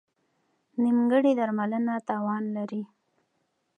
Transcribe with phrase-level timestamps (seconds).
[0.81, 2.83] نیمګړې درملنه تاوان لري.